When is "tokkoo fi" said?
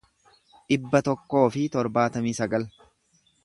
1.11-1.67